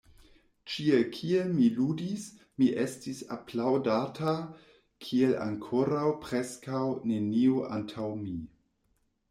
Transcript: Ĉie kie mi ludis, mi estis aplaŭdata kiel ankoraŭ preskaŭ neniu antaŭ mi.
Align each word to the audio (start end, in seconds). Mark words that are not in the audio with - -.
Ĉie 0.75 1.01
kie 1.17 1.41
mi 1.49 1.67
ludis, 1.79 2.23
mi 2.61 2.69
estis 2.85 3.19
aplaŭdata 3.37 4.35
kiel 5.09 5.37
ankoraŭ 5.45 6.09
preskaŭ 6.27 6.83
neniu 7.13 7.65
antaŭ 7.79 8.13
mi. 8.27 8.39